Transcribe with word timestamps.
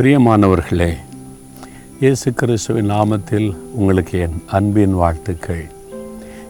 பிரியமானவர்களே 0.00 0.92
இயேசு 2.00 2.32
கிறிஸ்துவின் 2.32 2.90
நாமத்தில் 2.90 3.56
உங்களுக்கு 3.72 4.18
என் 4.18 4.42
அன்பின் 4.46 4.94
வாழ்த்துக்கள். 4.94 5.64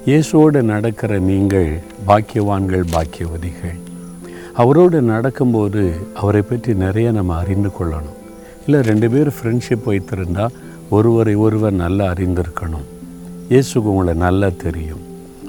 இயேசுவோடு 0.07 0.63
நடக்கிற 0.63 1.19
நீங்கள் 1.19 1.81
பாக்கியவான்கள் 2.07 2.85
பாக்கியவதிகள். 2.93 3.79
அவரோடு 4.55 5.03
நடக்கும்போது 5.03 5.97
அவரை 6.15 6.43
பற்றி 6.43 6.75
நிறைய 6.75 7.13
நம்ம 7.13 7.37
அறிந்து 7.37 7.69
கொள்ளணும். 7.69 8.21
இல்லை 8.67 8.81
ரெண்டு 8.81 9.11
பேர் 9.11 9.33
ஃப்ரெண்ட்ஷிப் 9.39 9.85
வைத்திருந்தால் 9.85 10.57
ஒருவரை 10.91 11.35
ஒருவர் 11.35 11.73
நல்லா 11.73 12.13
அறிந்திருக்கணும். 12.13 12.89
இயேசுக்கு 13.49 13.91
உங்களை 13.93 14.15
நல்லா 14.15 14.51
தெரியும். 14.57 15.05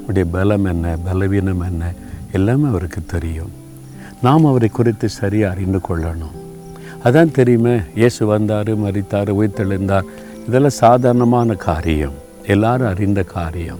உடைய 0.08 0.28
பலம் 0.30 0.64
என்ன 0.64 0.96
பலவீனம் 1.04 1.60
என்ன 1.60 1.92
எல்லாமே 2.32 2.68
அவருக்கு 2.68 3.02
தெரியும். 3.06 3.50
நாம் 4.22 4.44
அவரை 4.44 4.68
குறித்து 4.68 5.08
சரியாக 5.08 5.54
அறிந்து 5.54 5.80
கொள்ளணும். 5.88 6.41
அதான் 7.04 7.30
தெரியுமே 7.30 7.78
இயேசு 7.94 8.26
வந்தார் 8.26 8.80
மறித்தார் 8.80 9.32
உயிர்த்தெழுந்தார். 9.40 10.02
இதெல்லாம் 10.48 10.70
சாதாரணமான 10.70 11.54
காரியம். 11.54 12.12
எல்லாரும் 12.46 12.86
அறிந்த 12.86 13.22
காரியம். 13.22 13.78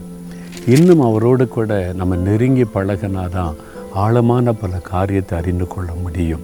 இன்னும் 0.67 1.01
அவரோடு 1.01 1.47
கூட 1.47 1.91
நம்ம 1.95 2.15
நெருங்கி 2.15 2.63
பழகினாதான் 2.63 3.53
ஆழமான 3.93 4.53
பல 4.53 4.77
காரியத்தை 4.77 5.39
அறிந்து 5.39 5.67
கொள்ள 5.67 5.93
முடியும். 5.93 6.39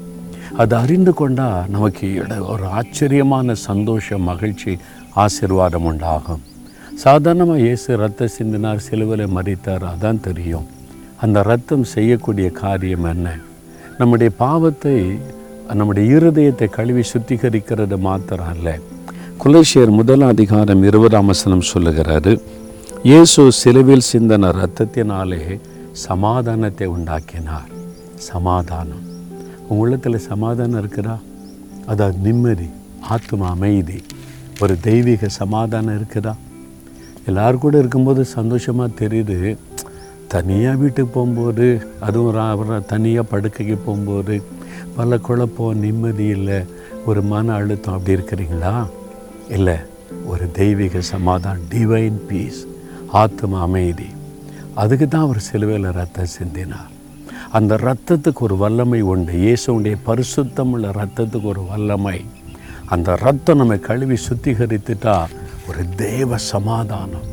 அது 0.58 0.76
அறிந்து 0.76 1.14
கொண்டால் 1.14 1.70
நமக்கு 1.70 2.14
இட- 2.14 2.44
ஒரு 2.44 2.66
ஆச்சரியமான 2.66 3.54
சந்தோஷம் 3.54 4.22
மகிழ்ச்சி 4.22 4.78
ஆசீர்வாதம் 5.14 5.84
உண்டாகும். 5.84 6.42
சாதாரணமாக 6.96 7.60
இயேசு 7.60 7.98
ரத்த 7.98 8.30
சிந்தினார் 8.40 8.80
சிலுவில் 8.90 9.28
மறித்தார் 9.36 9.84
அதான் 9.84 10.20
தெரியும். 10.20 10.66
அந்த 11.22 11.42
ரத்தம் 11.42 11.84
செய்யக்கூடிய 11.84 12.50
காரியம் 12.50 13.04
என்ன? 13.04 13.38
நம்முடைய 13.98 14.32
பாவத்தை 14.38 15.18
நம்முடைய 15.76 16.18
இருதயத்தை 16.18 16.70
கழுவி 16.70 17.02
சுத்திகரிக்கிறது 17.14 17.98
மாத்திரம் 17.98 18.48
அல்ல 18.48 18.78
குலேஷியர் 19.44 19.92
முதல் 19.92 20.22
அதிகாரம் 20.22 20.84
இருபதாம் 20.84 21.26
வசனம் 21.26 21.68
சொல்லுகிறாரு 21.74 22.42
இயேசு 23.04 23.52
சிலுவில் 23.64 24.08
சிந்தன 24.12 24.50
இரத்தத்தினாலே 24.56 25.60
சமாதானத்தை 25.92 26.88
உண்டாக்கினார். 26.88 27.70
சமாதானம். 28.16 29.04
உங்கள் 29.62 29.78
உள்ளத்தில் 29.78 30.18
சமாதானம் 30.18 30.82
இருக்குதா? 30.82 31.18
அதாவது 31.86 32.18
நிம்மதி 32.18 32.70
ஆத்ம 33.02 33.48
அமைதி 33.50 34.02
ஒரு 34.60 34.80
தெய்வீக 34.80 35.28
சமாதானம் 35.28 35.98
இருக்குதா? 36.00 36.34
எல்லாரும் 37.26 37.60
கூட 37.60 37.78
இருக்கும்போது 37.78 38.26
சந்தோஷமாக 38.26 39.06
தெரியுது. 39.06 39.58
தனியாக 40.28 40.78
வீட்டுக்கு 40.78 41.12
போகும்போது 41.14 41.82
அதுவும் 42.00 42.86
தனியாக 42.86 43.28
படுக்கைக்கு 43.32 43.78
போகும்போது 43.86 44.42
பல 44.96 45.18
குழப்பம் 45.18 45.80
நிம்மதி 45.80 46.26
இல்லை 46.26 46.64
ஒரு 47.06 47.22
மன 47.22 47.54
அழுத்தம் 47.54 47.94
அப்படி 47.94 48.22
இருக்கிறீங்களா? 48.22 48.88
இல்லை 49.50 49.76
ஒரு 50.26 50.52
தெய்வீக 50.52 51.02
சமாதானம் 51.02 51.62
டிவைன் 51.70 52.20
பீஸ் 52.28 52.66
ஆத்ம 53.08 53.60
அமைதி. 53.60 54.06
அதுக்கு 54.74 55.08
தான் 55.08 55.22
அவர் 55.22 55.40
சிலுவையில் 55.40 55.92
ரத்தம் 55.92 56.34
சிந்தினார். 56.40 56.92
அந்த 57.52 57.76
ரத்தத்துக்கு 57.76 58.40
ஒரு 58.40 58.58
வல்லமை 58.58 59.02
உண்டு. 59.02 59.34
இயேசுடைய 59.34 59.96
பரிசுத்தமுள்ள 60.06 60.92
ரத்தத்துக்கு 61.00 61.44
ஒரு 61.44 61.64
வல்லமை. 61.64 62.26
அந்த 62.86 63.16
ரத்தம் 63.16 63.58
நம்ம 63.58 63.78
கழுவி 63.78 64.18
சுத்திகரித்துட்டா 64.30 65.26
ஒரு 65.68 65.90
தேவ 65.96 66.38
சமாதானம். 66.38 67.28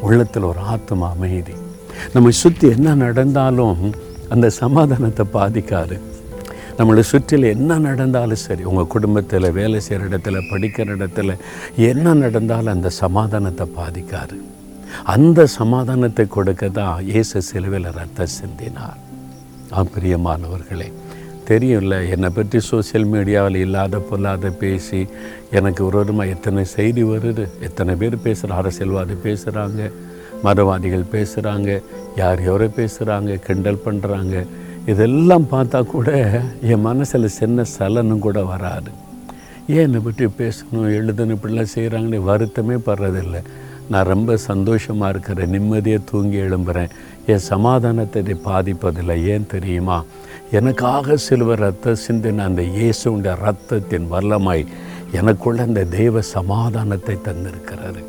உள்ளத்தில் 0.00 0.42
ஒரு 0.42 0.58
ஆத்ம 0.58 1.08
அமைதி. 1.08 1.52
நம்மை 2.12 2.32
சுற்றி 2.32 2.68
என்ன 2.68 2.94
நடந்தாலும் 2.94 3.94
அந்த 4.28 4.50
சமாதானத்தை 4.50 5.26
பாதிக்காது. 5.32 6.00
நம்மளை 6.78 7.02
சுற்றில் 7.02 7.46
என்ன 7.54 7.78
நடந்தாலும் 7.88 8.42
சரி 8.44 8.62
உங்கள் 8.70 8.92
குடும்பத்தில் 8.94 9.54
வேலை 9.58 9.80
செய்கிற 9.80 10.08
இடத்துல 10.08 10.40
படிக்கிற 10.52 10.96
இடத்துல 10.96 11.36
என்ன 11.90 12.14
நடந்தாலும் 12.14 12.74
அந்த 12.76 12.90
சமாதானத்தை 13.02 13.66
பாதிக்காது. 13.78 14.36
அந்த 15.14 15.40
சமாதானத்தை 15.58 16.24
கொடுக்க 16.28 16.68
தான் 16.80 17.04
இயேசு 17.10 17.38
சிலுவையில் 17.50 17.96
ரத்தம் 17.98 18.34
சிந்தினார். 18.38 18.98
ஆ 19.76 19.82
பிரியமானவர்களே 19.94 20.88
தெரியும்ல 21.50 21.94
என்னை 22.14 22.28
பற்றி 22.30 22.58
சோஷியல் 22.70 23.06
மீடியாவில் 23.12 23.58
இல்லாத 23.64 23.98
பொல்லாத 24.08 24.50
பேசி 24.62 25.00
எனக்கு 25.58 25.80
விரோதமாக 25.88 26.32
எத்தனை 26.34 26.64
செய்தி 26.76 27.02
வருது 27.02 27.44
எத்தனை 27.68 27.94
பேர் 28.00 28.16
பேசுகிற 28.26 28.56
அரசியல்வாதி 28.60 29.16
பேசுகிறாங்க 29.24 29.80
மதவாதிகள் 30.44 31.06
பேசுகிறாங்க 31.14 31.70
யார் 32.16 32.42
யாரோ 32.42 32.68
பேசுகிறாங்க 32.80 33.32
கிண்டல் 33.46 33.84
பண்ணுறாங்க 33.86 34.36
இதெல்லாம் 34.86 35.46
பார்த்தா 35.52 35.86
கூட 35.86 36.10
என் 36.62 36.80
மனசில் 36.80 37.28
சின்ன 37.28 37.64
சலனம் 37.64 38.18
கூட 38.18 38.44
வராது. 38.44 38.90
ஏன் 39.66 39.84
என்னை 39.86 40.00
பற்றி 40.00 40.26
பேசணும் 40.26 40.88
எழுதணும் 40.98 41.36
இப்படிலாம் 41.36 41.74
செய்கிறாங்கன்னு 41.74 42.20
வருத்தமே 42.30 42.76
படுறதில்லை. 42.86 43.42
நான் 43.88 44.06
ரொம்ப 44.06 44.36
சந்தோஷமாக 44.36 45.08
இருக்கிறேன் 45.08 45.50
நிம்மதியாக 45.50 46.02
தூங்கி 46.10 46.36
எழும்புகிறேன் 46.36 46.88
என் 47.26 47.46
சமாதானத்தை 47.52 48.36
பாதிப்பதில்லை 48.44 49.24
ஏன் 49.24 49.46
தெரியுமா? 49.46 50.04
எனக்காக 50.50 51.16
சிலுவர் 51.28 51.62
ரத்த 51.64 51.96
சிந்தின 52.06 52.44
அந்த 52.50 52.62
இயேசுண்ட 52.62 53.34
ரத்தத்தின் 53.46 54.06
வல்லமாய் 54.12 54.64
எனக்குள்ள 55.12 55.62
அந்த 55.62 55.84
தெய்வ 55.84 56.20
சமாதானத்தை 56.20 57.16
தந்திருக்கிறாரு 57.28 58.02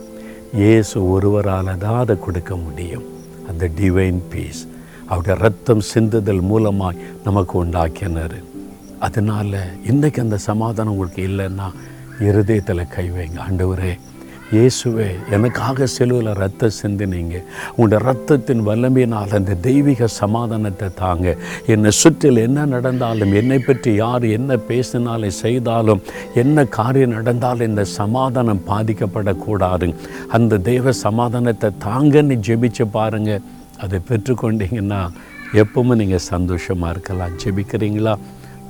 இயேசு 0.53 1.09
ஒருவரால் 1.09 1.77
தான் 1.77 1.99
அதை 2.03 2.19
கொடுக்க 2.19 2.55
முடியும். 2.55 3.03
அந்த 3.49 3.69
டிவைன் 3.79 4.21
பீஸ் 4.33 4.67
அவருடைய 5.11 5.35
ரத்தம் 5.45 5.83
சிந்துதல் 5.93 6.43
மூலமாய் 6.51 7.01
நமக்கு 7.25 7.55
உண்டாக்கினார். 7.63 8.37
அதனால் 9.07 9.57
இன்றைக்கி 9.91 10.19
அந்த 10.25 10.37
சமாதானம் 10.49 10.93
உங்களுக்கு 10.93 11.21
இல்லைன்னா 11.29 11.67
இருதயத்தில் 12.29 12.91
கை 12.95 13.05
வைங்க. 13.17 13.37
ஆண்டவரே 13.47 13.93
இயேசுவே 14.55 15.05
எனக்காக 15.35 15.85
செலுவில் 15.95 16.29
ரத்தம் 16.41 16.73
சிந்தினீங்க. 16.79 17.35
உங்களோட 17.75 17.99
ரத்தத்தின் 18.07 18.63
வல்லமையினால் 18.67 19.35
அந்த 19.37 19.53
தெய்வீக 19.67 20.07
சமாதானத்தை 20.21 20.87
தாங்க. 21.01 21.35
என்னை 21.73 21.91
சுற்றில் 21.99 22.41
என்ன 22.47 22.65
நடந்தாலும் 22.73 23.35
என்னை 23.41 23.59
பற்றி 23.67 23.91
யார் 24.01 24.25
என்ன 24.37 24.57
பேசினாலும் 24.71 25.39
செய்தாலும் 25.43 26.03
என்ன 26.43 26.65
காரியம் 26.79 27.15
நடந்தாலும் 27.17 27.69
இந்த 27.71 27.85
சமாதானம் 27.99 28.65
பாதிக்கப்படக்கூடாது 28.71 29.89
அந்த 30.37 30.61
தெய்வ 30.69 30.93
சமாதானத்தை 31.05 31.71
தாங்கன்னு 31.87 32.37
ஜெபிச்சு 32.49 32.87
பாருங்கள் 32.97 33.43
அதை 33.83 33.97
பெற்றுக்கொண்டீங்கன்னா 34.09 35.01
எப்பவுமே 35.61 35.95
நீங்கள் 36.01 36.27
சந்தோஷமாக 36.33 36.93
இருக்கலாம். 36.95 37.33
ஜெபிக்கிறீங்களா? 37.43 38.13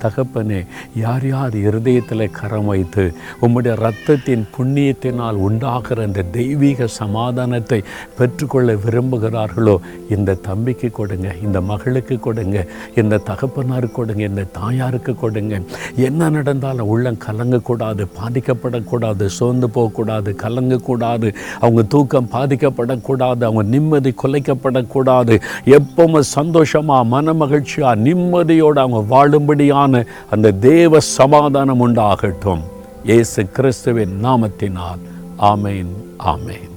தகப்பனே 0.04 0.60
யார் 1.02 1.26
யார் 1.26 1.56
இருதயத்தில் 1.66 2.24
கரம் 2.38 2.70
வைத்து 2.72 3.04
உம்முடைய 3.44 3.74
ரத்தத்தின் 3.84 4.44
புண்ணியத்தினால் 4.56 5.40
உண்டாகிற 5.46 6.06
அந்த 6.08 6.26
தெய்வீக 6.38 6.86
சமாதானத்தை 7.00 7.80
பெற்றுக்கொள்ள 8.18 8.76
விரும்புகிறார்களோ 8.84 9.76
இந்த 10.16 10.38
தம்பிக்கு 10.48 10.90
கொடுங்க 10.90 11.28
இந்த 11.42 11.60
மகளுக்கு 11.70 12.18
கொடுங்க 12.28 12.58
இந்த 13.00 13.20
தகப்பனாருக்கு 13.30 13.98
கொடுங்க 13.98 14.22
இந்த 14.30 14.44
தாயாருக்கு 14.58 15.12
கொடுங்க. 15.14 15.54
என்ன 16.06 16.28
நடந்தாலும் 16.30 16.90
உள்ளம் 16.94 17.18
கலங்கக்கூடாது 17.26 18.02
பாதிக்கப்படக்கூடாது 18.18 19.24
சோர்ந்து 19.38 19.68
போகக்கூடாது 19.76 20.30
கலங்கக்கூடாது 20.42 21.28
அவங்க 21.60 21.82
தூக்கம் 21.94 22.30
பாதிக்கப்படக்கூடாது 22.32 23.42
அவங்க 23.48 23.62
நிம்மதி 23.74 24.10
குலைக்கப்படக்கூடாது. 24.22 25.34
எப்பவும் 25.78 26.28
சந்தோஷமாக 26.36 27.08
மன 27.14 27.32
மகிழ்ச்சியாக 27.32 28.02
நிம்மதியோடு 28.06 28.78
அவங்க 28.84 29.00
வாழும்படியான 29.14 29.91
அந்த 30.30 30.52
தேவ 30.52 31.00
சமாதானம் 31.00 31.88
உண்டாகட்டும். 31.88 32.62
இயேசு 33.04 33.46
கிறிஸ்துவின் 33.46 34.24
நாமத்தினால். 34.24 35.02
ஆமேன் 35.38 35.92
ஆமேன். 36.18 36.71